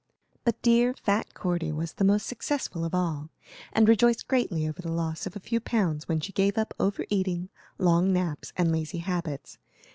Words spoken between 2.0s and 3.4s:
most successful of all;